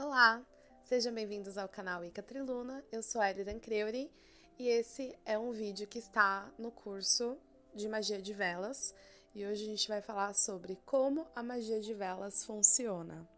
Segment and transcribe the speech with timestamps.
[0.00, 0.40] Olá,
[0.84, 2.84] sejam bem-vindos ao canal Ica Triluna.
[2.92, 4.08] Eu sou a Eliran Creuri
[4.56, 7.36] e esse é um vídeo que está no curso
[7.74, 8.94] de magia de velas
[9.34, 13.28] e hoje a gente vai falar sobre como a magia de velas funciona,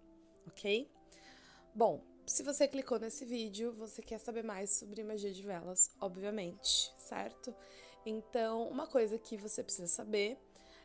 [0.47, 0.87] ok?
[1.75, 6.93] Bom, se você clicou nesse vídeo, você quer saber mais sobre magia de velas, obviamente,
[6.99, 7.55] certo?
[8.05, 10.37] Então, uma coisa que você precisa saber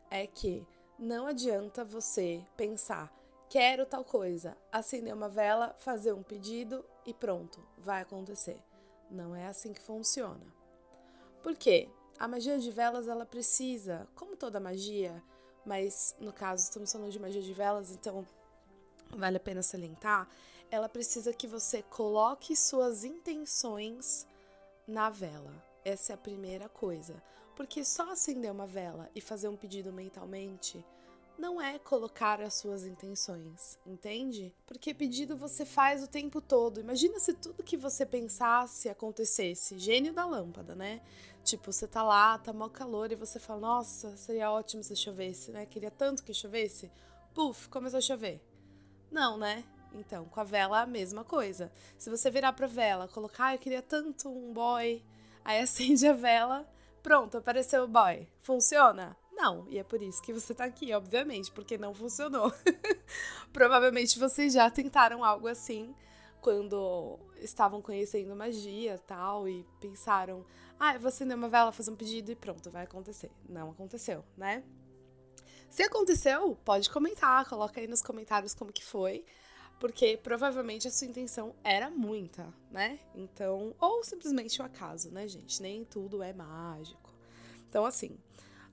[0.09, 0.65] é que
[0.97, 3.13] não adianta você pensar
[3.49, 4.57] Quero tal coisa.
[4.71, 8.61] Acender uma vela, fazer um pedido e pronto, vai acontecer.
[9.09, 10.45] Não é assim que funciona.
[11.43, 11.89] Por quê?
[12.17, 15.21] A magia de velas ela precisa, como toda magia,
[15.65, 18.25] mas no caso estamos falando de magia de velas, então
[19.09, 20.27] vale a pena salientar,
[20.71, 24.25] ela precisa que você coloque suas intenções
[24.87, 25.53] na vela.
[25.83, 27.21] Essa é a primeira coisa.
[27.55, 30.83] Porque só acender uma vela e fazer um pedido mentalmente
[31.37, 34.53] não é colocar as suas intenções, entende?
[34.65, 36.79] Porque pedido você faz o tempo todo.
[36.79, 39.77] Imagina se tudo que você pensasse acontecesse.
[39.77, 41.01] Gênio da lâmpada, né?
[41.43, 45.51] Tipo, você tá lá, tá mó calor e você fala: Nossa, seria ótimo se chovesse,
[45.51, 45.65] né?
[45.65, 46.91] Queria tanto que chovesse.
[47.33, 48.41] Puf, começou a chover.
[49.11, 49.63] Não, né?
[49.93, 51.71] Então, com a vela a mesma coisa.
[51.97, 55.03] Se você virar pra vela, colocar, ah, eu queria tanto um boy,
[55.43, 56.67] aí acende a vela,
[57.03, 58.27] pronto, apareceu o boy.
[58.41, 59.15] Funciona?
[59.35, 62.53] Não, e é por isso que você tá aqui, obviamente, porque não funcionou.
[63.51, 65.93] Provavelmente vocês já tentaram algo assim
[66.41, 70.45] quando estavam conhecendo magia tal e pensaram,
[70.79, 73.29] ah, eu vou acender uma vela, fazer um pedido e pronto, vai acontecer.
[73.49, 74.63] Não aconteceu, né?
[75.69, 79.25] Se aconteceu, pode comentar, coloca aí nos comentários como que foi,
[79.79, 82.99] porque provavelmente a sua intenção era muita, né?
[83.13, 85.61] Então, ou simplesmente o um acaso, né, gente?
[85.61, 87.13] Nem tudo é mágico.
[87.67, 88.17] Então, assim,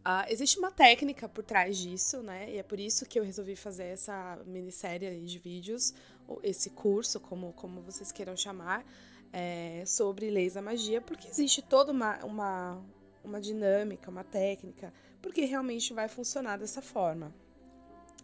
[0.05, 2.51] Uh, existe uma técnica por trás disso, né?
[2.51, 5.95] E é por isso que eu resolvi fazer essa minissérie de vídeos,
[6.43, 8.85] esse curso, como, como vocês queiram chamar,
[9.33, 12.85] é, sobre leis da magia, porque existe toda uma, uma,
[13.23, 17.33] uma dinâmica, uma técnica, porque realmente vai funcionar dessa forma.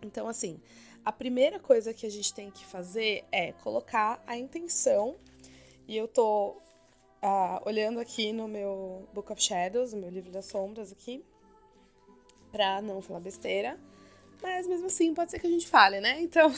[0.03, 0.61] Então, assim,
[1.05, 5.17] a primeira coisa que a gente tem que fazer é colocar a intenção,
[5.87, 6.57] e eu tô
[7.23, 11.25] uh, olhando aqui no meu Book of Shadows, no meu livro das sombras aqui,
[12.51, 13.79] pra não falar besteira.
[14.43, 16.21] Mas mesmo assim, pode ser que a gente fale, né?
[16.21, 16.53] Então,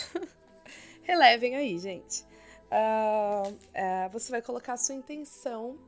[1.02, 2.24] relevem aí, gente.
[2.70, 5.78] Uh, uh, você vai colocar a sua intenção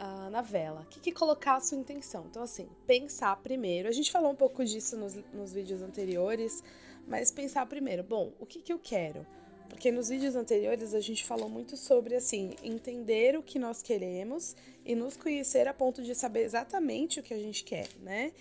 [0.00, 0.82] uh, na vela.
[0.82, 2.26] O que, que colocar a sua intenção?
[2.28, 3.88] Então, assim, pensar primeiro.
[3.88, 6.62] A gente falou um pouco disso nos, nos vídeos anteriores,
[7.06, 8.02] mas pensar primeiro.
[8.02, 9.26] Bom, o que, que eu quero?
[9.68, 14.54] Porque nos vídeos anteriores a gente falou muito sobre assim, entender o que nós queremos
[14.84, 18.32] e nos conhecer a ponto de saber exatamente o que a gente quer, né?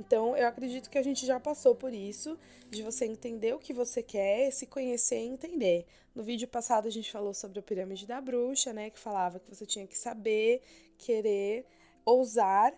[0.00, 2.38] Então, eu acredito que a gente já passou por isso,
[2.70, 5.86] de você entender o que você quer, se conhecer e entender.
[6.14, 9.54] No vídeo passado a gente falou sobre a pirâmide da bruxa, né, que falava que
[9.54, 10.62] você tinha que saber,
[10.96, 11.66] querer,
[12.02, 12.74] ousar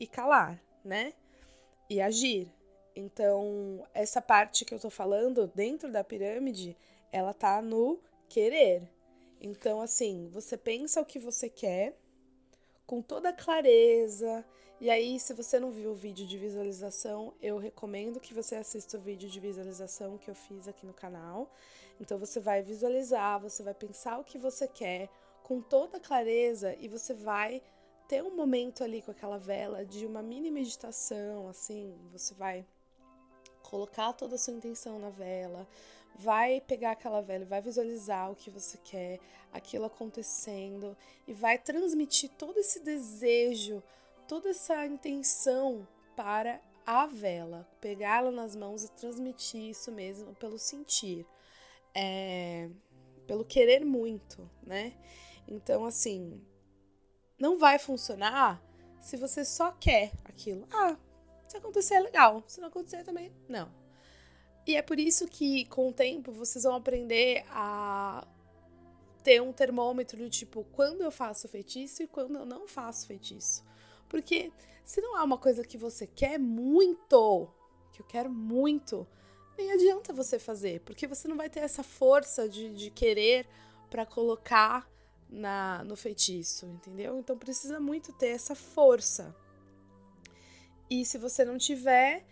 [0.00, 1.12] e calar, né?
[1.88, 2.52] E agir.
[2.94, 6.76] Então, essa parte que eu tô falando dentro da pirâmide,
[7.12, 8.82] ela tá no querer.
[9.40, 11.96] Então, assim, você pensa o que você quer
[12.84, 14.44] com toda clareza,
[14.80, 18.96] e aí, se você não viu o vídeo de visualização, eu recomendo que você assista
[18.96, 21.50] o vídeo de visualização que eu fiz aqui no canal.
[22.00, 25.08] Então, você vai visualizar, você vai pensar o que você quer
[25.42, 27.60] com toda clareza e você vai
[28.06, 32.64] ter um momento ali com aquela vela de uma mini meditação, assim, você vai
[33.62, 35.66] colocar toda a sua intenção na vela,
[36.14, 39.18] vai pegar aquela vela, vai visualizar o que você quer,
[39.52, 40.96] aquilo acontecendo
[41.26, 43.82] e vai transmitir todo esse desejo
[44.28, 51.26] toda essa intenção para a vela, pegá-la nas mãos e transmitir isso mesmo pelo sentir,
[51.94, 52.70] é,
[53.26, 54.94] pelo querer muito, né?
[55.46, 56.40] Então, assim,
[57.38, 58.62] não vai funcionar
[59.00, 60.66] se você só quer aquilo.
[60.70, 60.96] Ah,
[61.46, 63.72] se acontecer é legal, se não acontecer também, não.
[64.66, 68.26] E é por isso que, com o tempo, vocês vão aprender a
[69.22, 73.67] ter um termômetro do tipo quando eu faço feitiço e quando eu não faço feitiço.
[74.08, 74.52] Porque
[74.84, 77.48] se não é uma coisa que você quer muito,
[77.92, 79.06] que eu quero muito,
[79.56, 83.46] nem adianta você fazer, porque você não vai ter essa força de, de querer
[83.90, 84.88] para colocar
[85.28, 87.18] na no feitiço, entendeu?
[87.18, 89.34] Então precisa muito ter essa força.
[90.88, 92.24] E se você não tiver,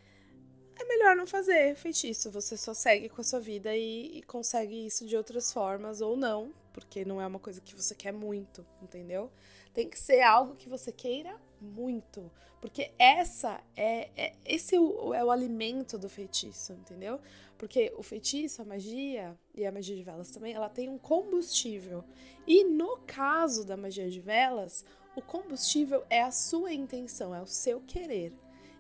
[0.79, 2.31] é melhor não fazer feitiço.
[2.31, 6.17] Você só segue com a sua vida e, e, consegue isso de outras formas ou
[6.17, 9.31] não, porque não é uma coisa que você quer muito, entendeu?
[9.75, 12.31] Tem que ser algo que você queira muito,
[12.61, 17.21] porque essa é, é esse é o, é o alimento do feitiço, entendeu?
[17.59, 22.05] Porque o feitiço, a magia e a magia de velas também, ela tem um combustível.
[22.47, 27.47] E no caso da magia de velas, o combustível é a sua intenção, é o
[27.47, 28.33] seu querer.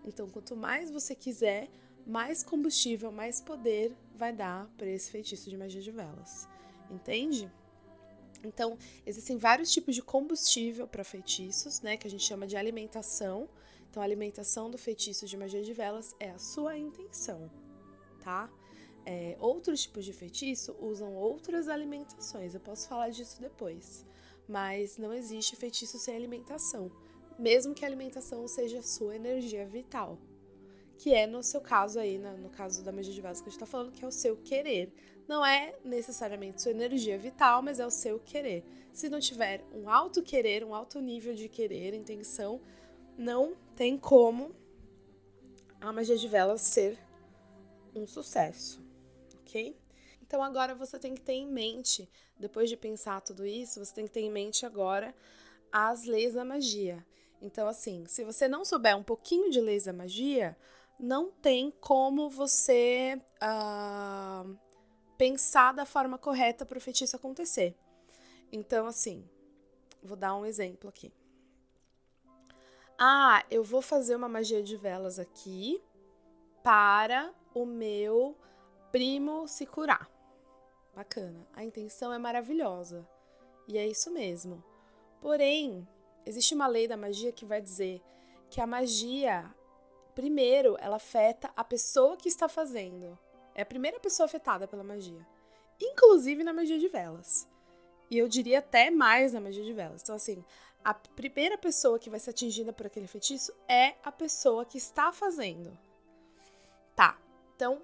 [0.04, 1.68] Então, quanto mais você quiser,
[2.06, 6.46] mais combustível, mais poder vai dar para esse feitiço de magia de velas.
[6.90, 7.50] Entende?
[8.44, 13.48] Então, existem vários tipos de combustível para feitiços, né, que a gente chama de alimentação.
[13.90, 17.50] Então, a alimentação do feitiço de magia de velas é a sua intenção,
[18.20, 18.50] tá?
[19.04, 22.54] É, outros tipos de feitiço usam outras alimentações.
[22.54, 24.04] Eu posso falar disso depois.
[24.48, 26.90] Mas não existe feitiço sem alimentação,
[27.38, 30.18] mesmo que a alimentação seja a sua energia vital,
[30.98, 33.56] que é no seu caso aí, no caso da magia de velas que a gente
[33.56, 34.92] está falando, que é o seu querer.
[35.28, 38.64] Não é necessariamente sua energia vital, mas é o seu querer.
[38.92, 42.60] Se não tiver um alto querer, um alto nível de querer, intenção,
[43.18, 44.54] não tem como
[45.80, 46.98] a magia de velas ser
[47.94, 48.80] um sucesso,
[49.40, 49.76] ok?
[50.22, 52.08] Então agora você tem que ter em mente,
[52.38, 55.14] depois de pensar tudo isso, você tem que ter em mente agora
[55.72, 57.04] as leis da magia.
[57.40, 60.56] Então, assim, se você não souber um pouquinho de leis da magia,
[60.98, 64.56] não tem como você uh,
[65.16, 67.74] pensar da forma correta para o feitiço acontecer.
[68.52, 69.28] Então, assim,
[70.02, 71.12] vou dar um exemplo aqui.
[72.98, 75.82] Ah, eu vou fazer uma magia de velas aqui
[76.62, 78.36] para o meu
[78.90, 80.10] primo se curar.
[80.94, 81.46] Bacana.
[81.52, 83.06] A intenção é maravilhosa.
[83.68, 84.64] E é isso mesmo.
[85.20, 85.86] Porém,
[86.24, 88.02] existe uma lei da magia que vai dizer
[88.48, 89.44] que a magia,
[90.14, 93.18] primeiro, ela afeta a pessoa que está fazendo.
[93.56, 95.26] É a primeira pessoa afetada pela magia.
[95.80, 97.48] Inclusive na magia de velas.
[98.10, 100.02] E eu diria até mais na magia de velas.
[100.02, 100.44] Então, assim,
[100.84, 105.10] a primeira pessoa que vai ser atingida por aquele feitiço é a pessoa que está
[105.10, 105.76] fazendo.
[106.94, 107.18] Tá.
[107.56, 107.80] Então,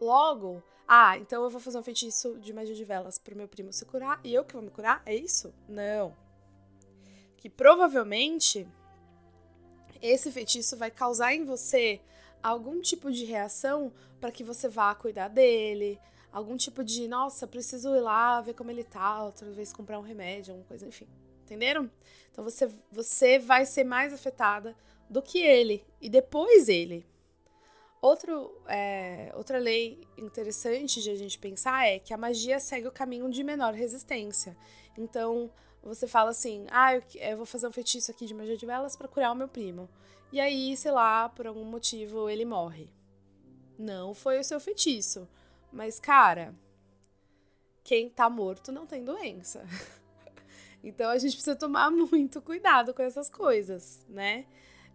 [0.00, 3.72] logo, ah, então eu vou fazer um feitiço de magia de velas pro meu primo
[3.72, 5.02] se curar e eu que vou me curar?
[5.04, 5.52] É isso?
[5.68, 6.16] Não.
[7.36, 8.66] Que provavelmente
[10.00, 12.00] esse feitiço vai causar em você
[12.48, 15.98] algum tipo de reação para que você vá cuidar dele,
[16.32, 20.02] algum tipo de, nossa, preciso ir lá ver como ele tá, outra vez comprar um
[20.02, 21.08] remédio, alguma coisa, enfim.
[21.44, 21.90] Entenderam?
[22.30, 24.76] Então você, você vai ser mais afetada
[25.08, 27.06] do que ele e depois ele.
[28.00, 32.92] Outro, é, outra lei interessante de a gente pensar é que a magia segue o
[32.92, 34.56] caminho de menor resistência.
[34.96, 35.50] Então,
[35.82, 38.94] você fala assim: ah, eu, eu vou fazer um feitiço aqui de magia de velas
[38.96, 39.88] para curar o meu primo.
[40.32, 42.88] E aí, sei lá, por algum motivo ele morre.
[43.78, 45.28] Não foi o seu feitiço.
[45.72, 46.54] Mas, cara,
[47.84, 49.64] quem tá morto não tem doença.
[50.82, 54.46] então a gente precisa tomar muito cuidado com essas coisas, né?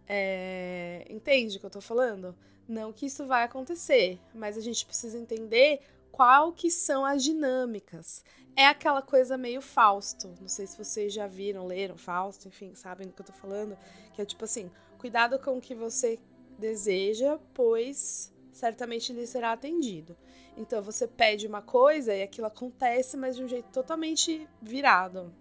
[0.06, 1.06] É...
[1.08, 2.36] Entende o que eu tô falando?
[2.68, 5.80] Não que isso vai acontecer, mas a gente precisa entender
[6.10, 8.24] qual que são as dinâmicas.
[8.54, 10.34] É aquela coisa meio Fausto.
[10.40, 13.76] Não sei se vocês já viram, leram Fausto, enfim, sabem do que eu tô falando.
[14.12, 14.70] Que é tipo assim,
[15.02, 16.16] cuidado com o que você
[16.56, 20.16] deseja, pois certamente lhe será atendido.
[20.56, 25.34] Então você pede uma coisa e aquilo acontece, mas de um jeito totalmente virado.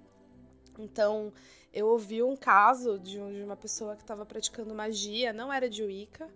[0.79, 1.31] Então
[1.71, 6.27] eu ouvi um caso de, uma pessoa que estava praticando magia, não era de Wicca,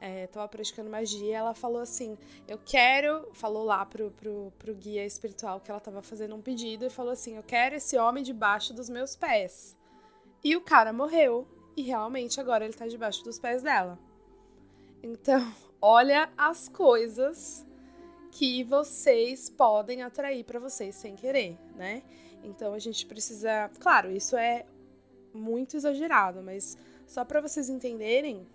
[0.00, 2.16] estava é, praticando magia, ela falou assim:
[2.46, 3.28] Eu quero.
[3.32, 7.10] Falou lá pro, pro, pro guia espiritual que ela estava fazendo um pedido e falou
[7.10, 9.76] assim: Eu quero esse homem debaixo dos meus pés.
[10.44, 11.48] E o cara morreu.
[11.76, 13.98] E realmente agora ele está debaixo dos pés dela.
[15.02, 15.40] Então,
[15.80, 17.64] olha as coisas
[18.32, 22.02] que vocês podem atrair para vocês sem querer, né?
[22.44, 24.64] Então a gente precisa, claro, isso é
[25.34, 28.46] muito exagerado, mas só para vocês entenderem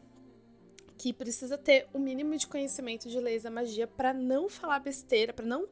[0.98, 5.34] que precisa ter o mínimo de conhecimento de leis da magia para não falar besteira,
[5.34, 5.68] para não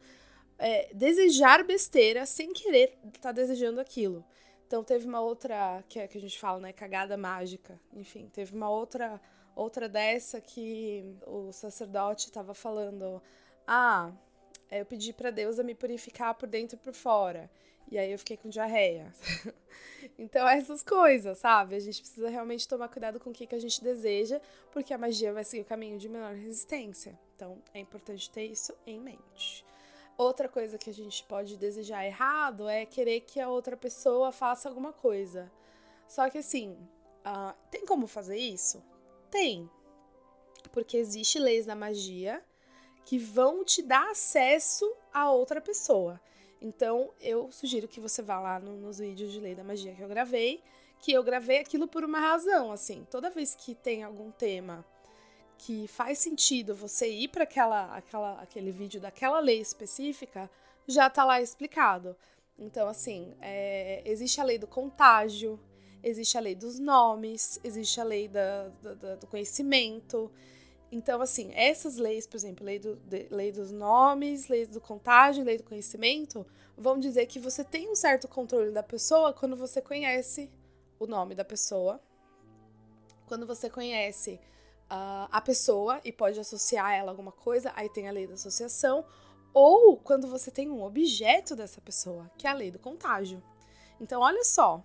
[0.57, 4.23] é, desejar besteira sem querer estar tá desejando aquilo.
[4.67, 7.79] Então teve uma outra que, é, que a gente fala, né, cagada mágica.
[7.93, 9.21] Enfim, teve uma outra
[9.55, 13.21] outra dessa que o sacerdote estava falando,
[13.67, 14.11] ah,
[14.71, 17.49] eu pedi para Deus me purificar por dentro e por fora.
[17.91, 19.13] E aí eu fiquei com diarreia.
[20.17, 21.75] então, essas coisas, sabe?
[21.75, 24.41] A gente precisa realmente tomar cuidado com o que, que a gente deseja,
[24.71, 27.19] porque a magia vai seguir o caminho de menor resistência.
[27.35, 29.63] Então, é importante ter isso em mente.
[30.23, 34.69] Outra coisa que a gente pode desejar errado é querer que a outra pessoa faça
[34.69, 35.51] alguma coisa.
[36.07, 36.77] Só que assim,
[37.25, 38.81] uh, tem como fazer isso?
[39.29, 39.69] Tem.
[40.71, 42.41] porque existe leis da magia
[43.03, 46.21] que vão te dar acesso a outra pessoa.
[46.61, 50.01] Então, eu sugiro que você vá lá no, nos vídeos de lei da magia que
[50.01, 50.63] eu gravei,
[50.99, 53.05] que eu gravei aquilo por uma razão, assim.
[53.11, 54.85] Toda vez que tem algum tema
[55.65, 60.51] que faz sentido você ir para aquela, aquela, aquele vídeo daquela lei específica,
[60.85, 62.17] já tá lá explicado.
[62.59, 65.57] Então, assim, é, existe a lei do contágio,
[66.03, 70.29] existe a lei dos nomes, existe a lei da, da, do conhecimento.
[70.91, 75.45] Então, assim, essas leis, por exemplo, lei, do, de, lei dos nomes, lei do contágio,
[75.45, 76.45] lei do conhecimento,
[76.77, 80.51] vão dizer que você tem um certo controle da pessoa quando você conhece
[80.99, 82.01] o nome da pessoa,
[83.27, 84.41] quando você conhece
[84.93, 88.35] uh, a pessoa e pode associar ela a alguma coisa, aí tem a lei da
[88.35, 89.03] associação,
[89.53, 93.41] ou quando você tem um objeto dessa pessoa, que é a lei do contágio.
[93.99, 94.83] Então, olha só,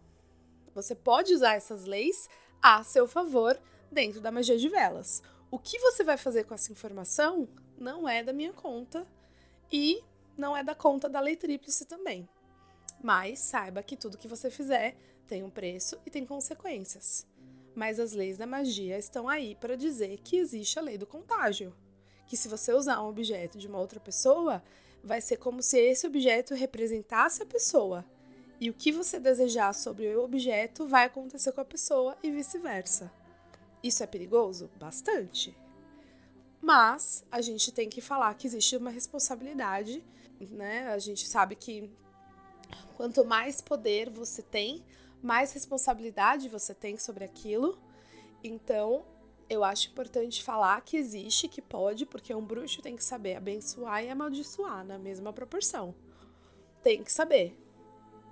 [0.74, 2.28] você pode usar essas leis
[2.62, 3.58] a seu favor
[3.90, 5.22] dentro da magia de velas.
[5.50, 7.48] O que você vai fazer com essa informação
[7.78, 9.06] não é da minha conta
[9.72, 10.02] e
[10.36, 12.28] não é da conta da lei tríplice também.
[13.02, 14.96] Mas saiba que tudo que você fizer
[15.26, 17.26] tem um preço e tem consequências.
[17.78, 21.72] Mas as leis da magia estão aí para dizer que existe a lei do contágio
[22.26, 24.60] que se você usar um objeto de uma outra pessoa,
[25.00, 28.04] vai ser como se esse objeto representasse a pessoa.
[28.60, 33.12] E o que você desejar sobre o objeto vai acontecer com a pessoa e vice-versa.
[33.80, 34.68] Isso é perigoso?
[34.76, 35.56] Bastante.
[36.60, 40.02] Mas a gente tem que falar que existe uma responsabilidade,
[40.50, 40.88] né?
[40.88, 41.88] A gente sabe que
[42.96, 44.84] quanto mais poder você tem,
[45.22, 47.78] mais responsabilidade você tem sobre aquilo.
[48.42, 49.04] Então,
[49.48, 54.04] eu acho importante falar que existe, que pode, porque um bruxo tem que saber abençoar
[54.04, 55.94] e amaldiçoar na mesma proporção.
[56.82, 57.58] Tem que saber.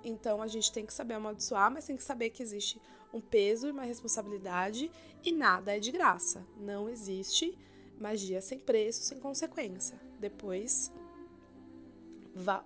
[0.03, 2.79] Então a gente tem que saber amaldiçoar, mas tem que saber que existe
[3.13, 4.91] um peso e uma responsabilidade
[5.23, 6.45] e nada é de graça.
[6.57, 7.57] Não existe
[7.99, 9.99] magia sem preço, sem consequência.
[10.19, 10.91] Depois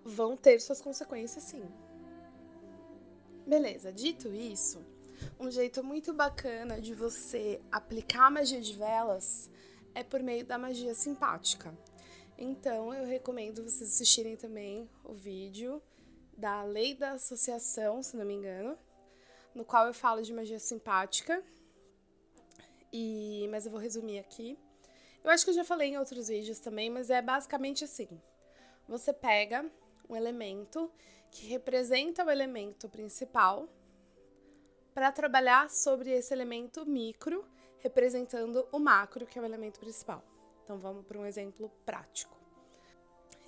[0.03, 1.63] vão ter suas consequências sim.
[3.51, 4.81] Beleza, dito isso,
[5.37, 9.49] um jeito muito bacana de você aplicar a magia de velas
[9.93, 11.77] é por meio da magia simpática.
[12.37, 15.83] Então, eu recomendo vocês assistirem também o vídeo
[16.37, 18.77] da Lei da Associação, se não me engano,
[19.53, 21.43] no qual eu falo de magia simpática.
[22.89, 24.57] E mas eu vou resumir aqui.
[25.21, 28.07] Eu acho que eu já falei em outros vídeos também, mas é basicamente assim.
[28.87, 29.69] Você pega
[30.07, 30.89] um elemento
[31.31, 33.67] que representa o elemento principal
[34.93, 37.45] para trabalhar sobre esse elemento micro,
[37.79, 40.21] representando o macro, que é o elemento principal.
[40.63, 42.37] Então vamos para um exemplo prático.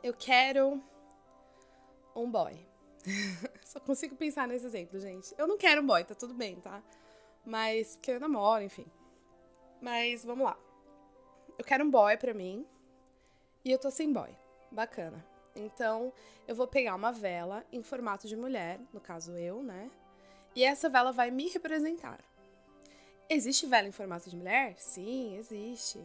[0.02, 0.82] Eu quero
[2.16, 2.58] um boy.
[3.64, 5.36] Só consigo pensar nesse exemplo, gente.
[5.38, 6.82] Eu não quero um boy, tá tudo bem, tá?
[7.46, 8.86] Mas que eu namoro, enfim.
[9.82, 10.58] Mas vamos lá.
[11.58, 12.66] Eu quero um boy pra mim
[13.66, 14.34] e eu tô sem boy.
[14.72, 15.33] Bacana.
[15.56, 16.12] Então,
[16.48, 19.90] eu vou pegar uma vela em formato de mulher, no caso eu, né?
[20.56, 22.20] E essa vela vai me representar.
[23.30, 24.76] Existe vela em formato de mulher?
[24.78, 26.00] Sim, existe.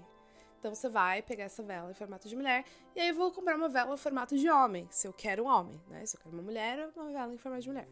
[0.59, 2.65] Então você vai pegar essa vela em formato de mulher
[2.95, 5.47] e aí eu vou comprar uma vela em formato de homem, se eu quero um
[5.47, 6.05] homem, né?
[6.05, 7.89] Se eu quero uma mulher, uma vela em formato de mulher.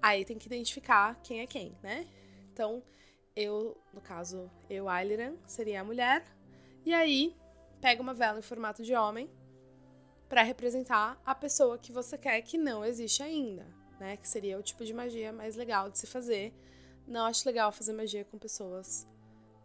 [0.00, 2.06] Aí tem que identificar quem é quem, né?
[2.52, 2.82] Então,
[3.34, 6.24] eu, no caso, eu, Ailiran, seria a mulher.
[6.84, 7.34] E aí,
[7.80, 9.28] pega uma vela em formato de homem
[10.28, 13.66] para representar a pessoa que você quer que não existe ainda
[13.98, 14.16] né?
[14.16, 16.52] Que seria o tipo de magia mais legal de se fazer.
[17.06, 19.06] Não acho legal fazer magia com pessoas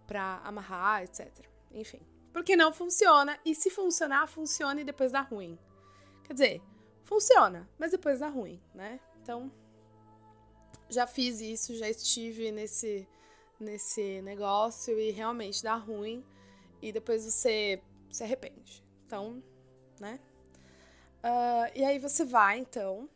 [0.08, 1.28] pra amarrar, etc.
[1.72, 2.02] Enfim.
[2.32, 3.38] Porque não funciona.
[3.46, 5.58] E se funcionar, funciona e depois dá ruim.
[6.24, 6.62] Quer dizer,
[7.04, 9.00] funciona, mas depois dá ruim, né?
[9.22, 9.52] Então,
[10.90, 13.08] já fiz isso, já estive nesse,
[13.60, 16.24] nesse negócio e realmente dá ruim.
[16.82, 18.84] E depois você se arrepende.
[19.06, 19.44] Então,
[20.00, 20.20] né?
[21.24, 23.08] Uh, e aí você vai, então,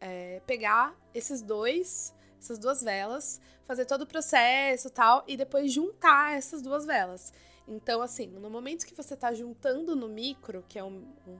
[0.00, 6.36] é, pegar esses dois, essas duas velas, fazer todo o processo tal, e depois juntar
[6.36, 7.32] essas duas velas.
[7.66, 11.38] Então, assim, no momento que você está juntando no micro, que é um, um,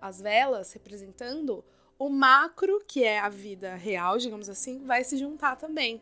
[0.00, 1.64] as velas representando,
[1.98, 6.00] o macro, que é a vida real, digamos assim, vai se juntar também.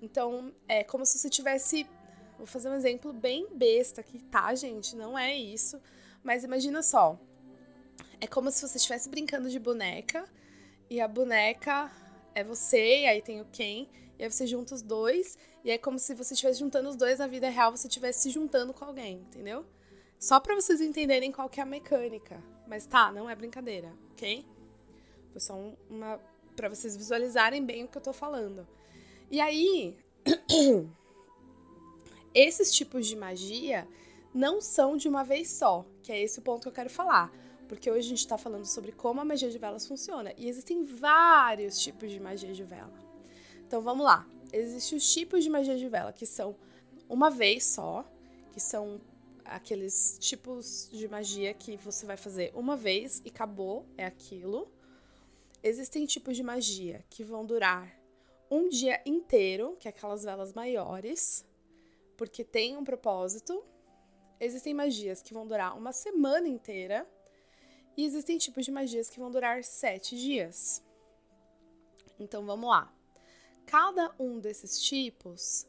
[0.00, 1.86] Então, é como se você tivesse.
[2.36, 4.96] Vou fazer um exemplo bem besta aqui, tá, gente?
[4.96, 5.80] Não é isso.
[6.22, 7.18] Mas imagina só.
[8.24, 10.24] É como se você estivesse brincando de boneca
[10.88, 11.92] e a boneca
[12.34, 13.86] é você, e aí tem o Ken,
[14.18, 17.18] e aí você junta os dois, e é como se você estivesse juntando os dois
[17.18, 19.66] na vida real, você estivesse se juntando com alguém, entendeu?
[20.18, 22.42] Só para vocês entenderem qual que é a mecânica.
[22.66, 24.42] Mas tá, não é brincadeira, ok?
[25.30, 25.54] Foi só
[25.90, 26.18] uma
[26.56, 28.66] para vocês visualizarem bem o que eu tô falando.
[29.30, 29.98] E aí,
[32.34, 33.86] esses tipos de magia
[34.32, 37.30] não são de uma vez só, que é esse o ponto que eu quero falar.
[37.68, 40.32] Porque hoje a gente está falando sobre como a magia de velas funciona.
[40.36, 42.92] E existem vários tipos de magia de vela.
[43.66, 44.26] Então vamos lá.
[44.52, 46.54] Existem os tipos de magia de vela, que são
[47.08, 48.04] uma vez só,
[48.52, 49.00] que são
[49.44, 54.70] aqueles tipos de magia que você vai fazer uma vez e acabou, é aquilo.
[55.62, 57.98] Existem tipos de magia que vão durar
[58.50, 61.44] um dia inteiro, que é aquelas velas maiores,
[62.16, 63.64] porque tem um propósito.
[64.38, 67.06] Existem magias que vão durar uma semana inteira.
[67.96, 70.82] E existem tipos de magias que vão durar sete dias.
[72.18, 72.92] Então vamos lá.
[73.66, 75.66] Cada um desses tipos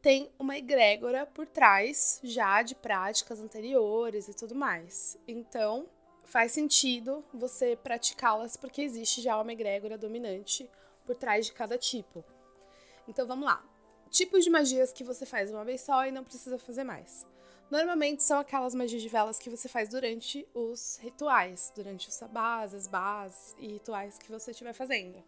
[0.00, 5.16] tem uma egrégora por trás já de práticas anteriores e tudo mais.
[5.28, 5.88] Então,
[6.24, 10.68] faz sentido você praticá-las porque existe já uma egrégora dominante
[11.06, 12.24] por trás de cada tipo.
[13.06, 13.64] Então, vamos lá.
[14.10, 17.24] Tipos de magias que você faz uma vez só e não precisa fazer mais.
[17.72, 22.74] Normalmente são aquelas magias de velas que você faz durante os rituais, durante os sabás,
[22.74, 25.24] as bás e rituais que você estiver fazendo.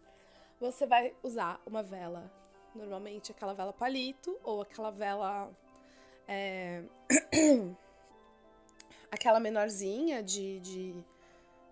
[0.59, 2.31] Você vai usar uma vela
[2.75, 5.49] Normalmente aquela vela palito ou aquela vela.
[6.27, 6.83] É,
[9.09, 10.95] aquela menorzinha de, de,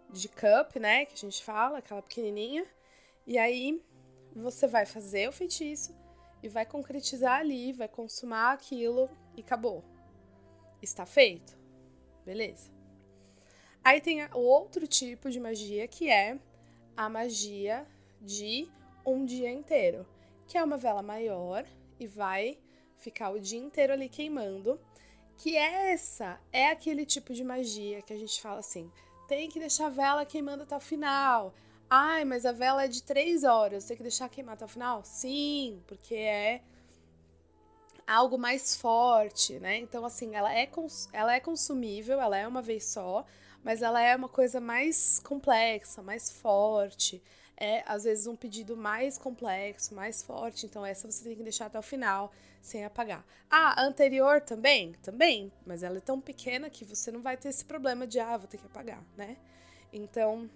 [0.10, 1.06] de cup, né?
[1.06, 2.66] Que a gente fala, aquela pequenininha.
[3.28, 3.84] E aí
[4.34, 5.94] você vai fazer o feitiço
[6.42, 9.84] e vai concretizar ali, vai consumar aquilo e acabou.
[10.84, 11.58] Está feito?
[12.26, 12.72] Beleza.
[13.84, 16.38] Aí tem o outro tipo de magia que é
[16.96, 17.88] a magia
[18.22, 18.70] de
[19.06, 20.06] um dia inteiro
[20.48, 21.66] que é uma vela maior
[22.00, 22.58] e vai
[22.98, 24.80] ficar o dia inteiro ali queimando.
[25.38, 28.92] Que essa é aquele tipo de magia que a gente fala assim:
[29.28, 31.54] tem que deixar a vela queimando até o final.
[31.90, 35.04] Ai, mas a vela é de três horas, tem que deixar queimar até o final?
[35.04, 36.62] Sim, porque é
[38.08, 39.78] algo mais forte, né?
[39.78, 40.70] Então, assim, ela é,
[41.12, 43.26] ela é consumível, ela é uma vez só,
[43.64, 47.22] mas ela é uma coisa mais complexa, mais forte
[47.58, 51.68] é às vezes um pedido mais complexo, mais forte, então essa você tem que deixar
[51.68, 52.32] até o final
[52.62, 53.26] sem apagar.
[53.50, 54.94] Ah, anterior também?
[55.04, 58.38] Também, mas ela é tão pequena que você não vai ter esse problema de ah,
[58.38, 59.38] vou ter que apagar, né?
[59.92, 60.50] Então,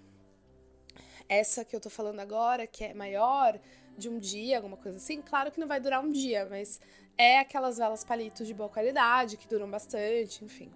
[1.30, 3.60] essa que eu tô falando agora, que é maior,
[3.98, 6.80] de um dia, alguma coisa assim, claro que não vai durar um dia, mas
[7.18, 10.72] é aquelas velas palitos de boa qualidade, que duram bastante, enfim.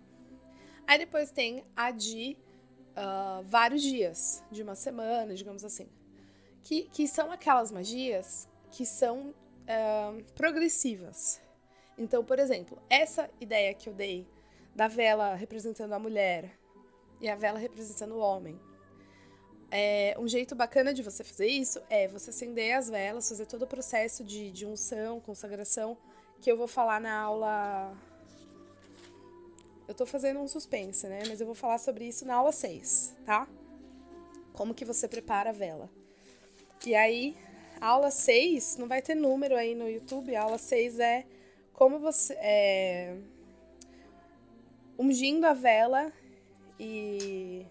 [0.87, 2.35] Aí depois tem a de
[2.91, 5.87] uh, vários dias, de uma semana, digamos assim
[6.61, 11.41] que, que são aquelas magias que são uh, progressivas.
[11.97, 14.27] Então, por exemplo, essa ideia que eu dei
[14.75, 16.57] da vela representando a mulher
[17.19, 18.59] e a vela representando o homem.
[19.71, 23.63] É, um jeito bacana de você fazer isso é você acender as velas, fazer todo
[23.63, 25.97] o processo de, de unção, consagração,
[26.41, 27.95] que eu vou falar na aula.
[29.87, 31.23] Eu tô fazendo um suspense, né?
[31.25, 33.47] Mas eu vou falar sobre isso na aula 6, tá?
[34.51, 35.89] Como que você prepara a vela.
[36.85, 37.37] E aí,
[37.79, 41.25] aula 6, não vai ter número aí no YouTube, a aula 6 é
[41.73, 42.33] como você.
[42.33, 43.15] É,
[44.99, 46.11] ungindo a vela
[46.79, 47.65] e.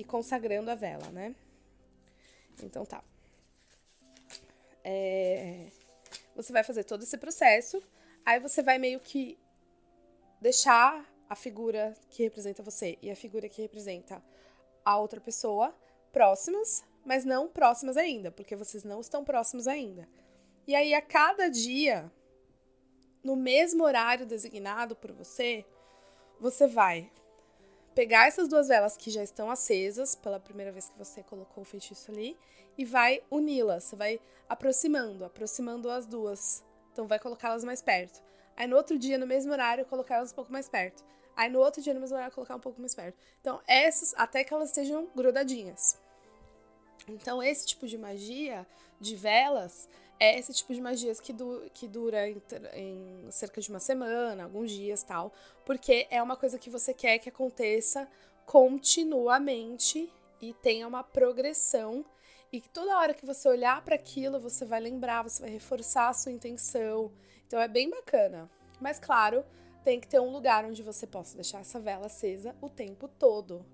[0.00, 1.34] e consagrando a vela, né?
[2.62, 3.02] Então tá.
[4.82, 5.66] É,
[6.34, 7.82] você vai fazer todo esse processo,
[8.24, 9.38] aí você vai meio que
[10.40, 14.22] deixar a figura que representa você e a figura que representa
[14.84, 15.74] a outra pessoa
[16.12, 20.08] próximas mas não próximas ainda, porque vocês não estão próximos ainda.
[20.66, 22.10] E aí, a cada dia,
[23.24, 25.64] no mesmo horário designado por você,
[26.38, 27.10] você vai
[27.94, 31.66] pegar essas duas velas que já estão acesas pela primeira vez que você colocou o
[31.66, 32.36] feitiço ali
[32.76, 33.84] e vai uni-las.
[33.84, 36.64] Você vai aproximando, aproximando as duas.
[36.92, 38.22] Então, vai colocá-las mais perto.
[38.56, 41.04] Aí, no outro dia, no mesmo horário, colocá-las um pouco mais perto.
[41.36, 43.16] Aí, no outro dia, no mesmo horário, colocar um pouco mais perto.
[43.40, 45.98] Então, essas, até que elas estejam grudadinhas.
[47.08, 48.66] Então, esse tipo de magia
[49.00, 49.88] de velas
[50.20, 52.42] é esse tipo de magias que, du que dura em,
[52.74, 55.32] em, cerca de uma semana, alguns dias tal,
[55.64, 58.06] porque é uma coisa que você quer que aconteça
[58.44, 62.04] continuamente e tenha uma progressão
[62.52, 66.08] e que toda hora que você olhar para aquilo, você vai lembrar, você vai reforçar
[66.08, 67.10] a sua intenção.
[67.46, 68.50] Então é bem bacana.
[68.78, 69.42] Mas claro,
[69.82, 73.64] tem que ter um lugar onde você possa deixar essa vela acesa o tempo todo.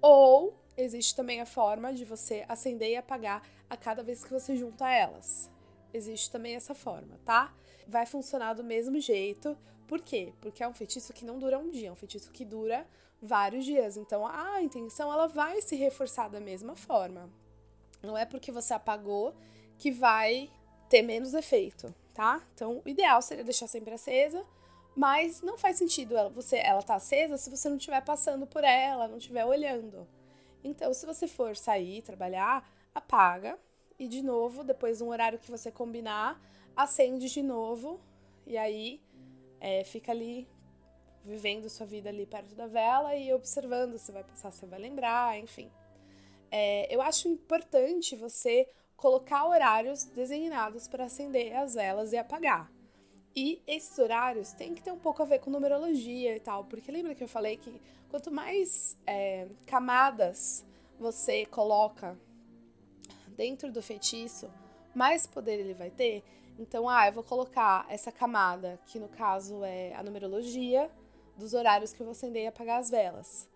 [0.00, 4.56] Ou existe também a forma de você acender e apagar a cada vez que você
[4.56, 5.52] junta elas.
[5.92, 7.52] Existe também essa forma, tá?
[7.86, 9.56] Vai funcionar do mesmo jeito.
[9.86, 10.32] Por quê?
[10.40, 12.86] Porque é um feitiço que não dura um dia, é um feitiço que dura
[13.20, 13.96] vários dias.
[13.96, 17.28] Então a intenção ela vai se reforçar da mesma forma.
[18.02, 19.34] Não é porque você apagou
[19.78, 20.50] que vai
[20.88, 22.42] ter menos efeito, tá?
[22.54, 24.44] Então o ideal seria deixar sempre acesa,
[24.94, 28.62] Mas não faz sentido ela, você, ela tá acesa se você não estiver passando por
[28.62, 30.06] ela, não estiver olhando.
[30.62, 33.58] Então, se você for sair, trabalhar, apaga
[34.02, 36.40] e de novo, depois de um horário que você combinar,
[36.76, 38.00] acende de novo
[38.44, 39.00] e aí
[39.60, 40.48] é, fica ali
[41.24, 45.38] vivendo sua vida ali perto da vela e observando se vai passar, se vai lembrar,
[45.38, 45.70] enfim.
[46.50, 52.72] É, eu acho importante você colocar horários designados para acender as velas e apagar.
[53.36, 56.90] E esses horários têm que ter um pouco a ver com numerologia e tal, porque
[56.90, 57.72] lembra que eu falei que
[58.10, 60.64] quanto mais é, camadas
[60.98, 62.18] você coloca
[63.32, 64.50] dentro do feitiço,
[64.94, 66.22] mais poder ele vai ter.
[66.58, 70.90] Então, ah, eu vou colocar essa camada, que no caso é a numerologia,
[71.36, 73.48] dos horários que eu vou acender e apagar as velas.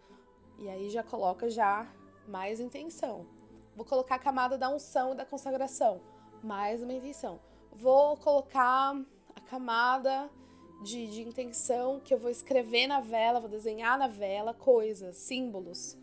[0.59, 1.87] E aí já coloca já
[2.27, 3.27] mais intenção.
[3.75, 6.01] Vou colocar a camada da unção e da consagração,
[6.43, 7.39] mais uma intenção.
[7.71, 8.97] Vou colocar
[9.35, 10.31] a camada
[10.83, 15.97] de, de intenção que eu vou escrever na vela, vou desenhar na vela coisas, símbolos.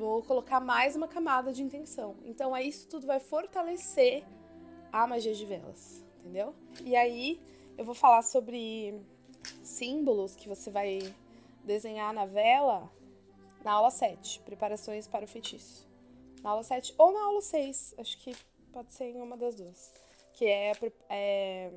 [0.00, 2.16] Vou colocar mais uma camada de intenção.
[2.24, 4.24] Então, aí isso tudo vai fortalecer
[4.90, 6.54] a magia de velas, entendeu?
[6.82, 7.38] E aí
[7.76, 8.98] eu vou falar sobre
[9.62, 11.00] símbolos que você vai
[11.64, 12.90] desenhar na vela
[13.62, 15.86] na aula 7, preparações para o feitiço.
[16.42, 18.34] Na aula 7 ou na aula 6, acho que
[18.72, 19.92] pode ser em uma das duas.
[20.32, 20.72] Que é,
[21.10, 21.70] é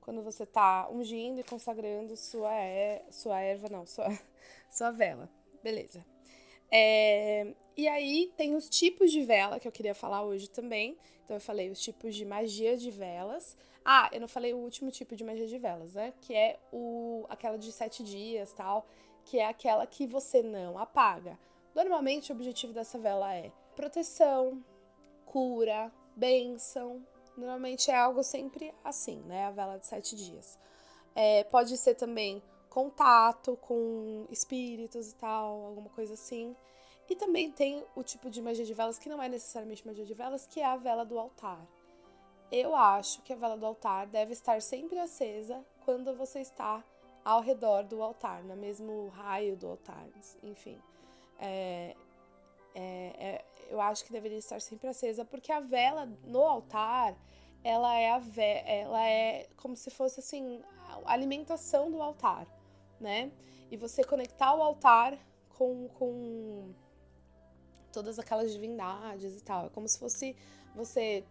[0.00, 4.08] quando você está ungindo e consagrando sua, é, sua erva, não, sua,
[4.72, 5.28] sua vela.
[5.62, 6.15] Beleza.
[6.70, 10.96] É, e aí tem os tipos de vela que eu queria falar hoje também.
[11.24, 13.56] Então eu falei os tipos de magia de velas.
[13.84, 16.12] Ah, eu não falei o último tipo de magia de velas, né?
[16.20, 18.86] Que é o aquela de sete dias, tal,
[19.24, 21.38] que é aquela que você não apaga.
[21.74, 24.64] Normalmente o objetivo dessa vela é proteção,
[25.26, 27.04] cura, bênção.
[27.36, 29.44] Normalmente é algo sempre assim, né?
[29.44, 30.58] A vela de sete dias.
[31.14, 32.42] É, pode ser também
[32.76, 36.54] contato com espíritos e tal, alguma coisa assim.
[37.08, 40.12] E também tem o tipo de magia de velas que não é necessariamente magia de
[40.12, 41.66] velas, que é a vela do altar.
[42.52, 46.84] Eu acho que a vela do altar deve estar sempre acesa quando você está
[47.24, 50.06] ao redor do altar, no mesmo raio do altar,
[50.42, 50.78] enfim.
[51.38, 51.96] É,
[52.74, 52.82] é,
[53.18, 57.16] é, eu acho que deveria estar sempre acesa, porque a vela no altar,
[57.64, 60.62] ela é, a ve ela é como se fosse assim,
[61.06, 62.46] a alimentação do altar
[63.00, 63.30] né?
[63.70, 65.18] E você conectar o altar
[65.50, 66.72] com, com
[67.92, 69.66] todas aquelas divindades e tal.
[69.66, 70.36] É como se fosse
[70.74, 71.24] você.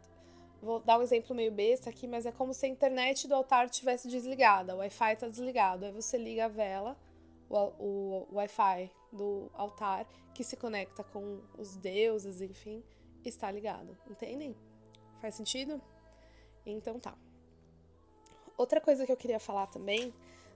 [0.61, 3.69] Vou dar um exemplo meio besta aqui, mas é como se a internet do altar
[3.69, 5.85] tivesse desligada, o Wi-Fi está desligado.
[5.85, 6.97] Aí você liga a vela,
[7.47, 12.83] o, o, o Wi-Fi do altar, que se conecta com os deuses, enfim,
[13.23, 13.95] está ligado.
[14.09, 14.55] Entendem?
[15.21, 15.79] Faz sentido?
[16.65, 17.15] Então tá.
[18.57, 20.13] Outra coisa que eu queria falar também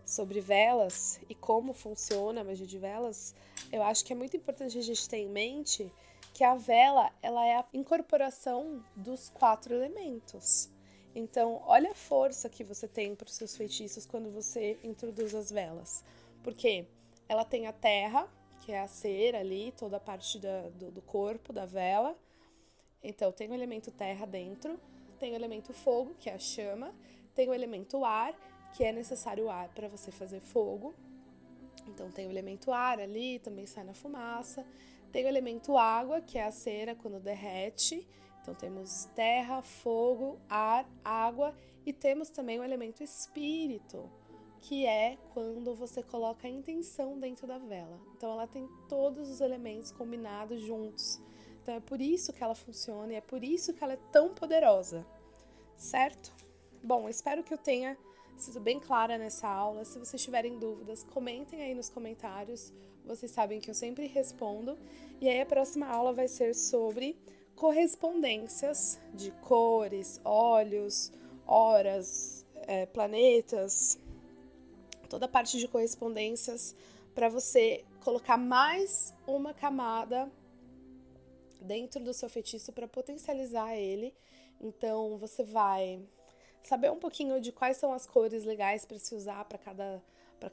[0.10, 3.36] sobre velas e como funciona a magia de velas,
[3.72, 5.92] eu acho que é muito importante a gente ter em mente
[6.34, 10.70] que a vela ela é a incorporação dos quatro elementos.
[11.14, 15.52] Então, olha a força que você tem para os seus feitiços quando você introduz as
[15.52, 16.04] velas.
[16.44, 16.86] Porque
[17.28, 18.28] ela tem a terra,
[18.62, 22.16] que é a cera ali, toda a parte da, do, do corpo da vela.
[23.04, 24.80] Então, tem o elemento terra dentro,
[25.20, 26.94] tem o elemento fogo, que é a chama,
[27.36, 28.34] tem o elemento ar
[28.74, 30.94] que é necessário ar para você fazer fogo.
[31.88, 34.66] Então tem o elemento ar ali, também sai na fumaça.
[35.12, 38.08] Tem o elemento água, que é a cera quando derrete.
[38.42, 41.56] Então temos terra, fogo, ar, água
[41.86, 44.10] e temos também o elemento espírito,
[44.62, 48.00] que é quando você coloca a intenção dentro da vela.
[48.16, 51.20] Então ela tem todos os elementos combinados juntos.
[51.62, 54.34] Então é por isso que ela funciona e é por isso que ela é tão
[54.34, 55.06] poderosa,
[55.78, 56.32] certo?
[56.82, 57.98] Bom, espero que eu tenha
[58.44, 59.84] sido bem clara nessa aula.
[59.86, 62.72] Se vocês tiverem dúvidas, comentem aí nos comentários.
[63.06, 64.78] Vocês sabem que eu sempre respondo.
[65.20, 67.18] E aí a próxima aula vai ser sobre
[67.56, 71.12] correspondências de cores, olhos,
[71.46, 73.98] horas, é, planetas,
[75.10, 76.76] toda a parte de correspondências
[77.14, 80.32] para você colocar mais uma camada
[81.62, 84.14] dentro do seu feitiço para potencializar ele.
[84.62, 86.02] Então você vai
[86.64, 90.02] saber um pouquinho de quais são as cores legais para se usar para cada,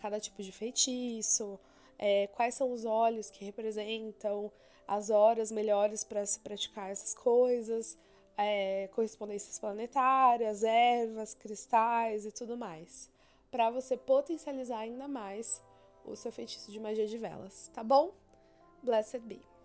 [0.00, 1.58] cada tipo de feitiço,
[1.98, 4.50] é, quais são os olhos que representam
[4.86, 7.98] as horas melhores para se praticar essas coisas,
[8.36, 13.10] é, correspondências planetárias, ervas, cristais e tudo mais,
[13.50, 15.62] para você potencializar ainda mais
[16.04, 18.12] o seu feitiço de magia de velas, tá bom?
[18.82, 19.55] Blessed be.